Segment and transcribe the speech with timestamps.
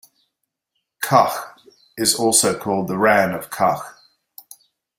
[0.99, 1.59] Kachh
[1.95, 3.85] is also called Rann of Kachh.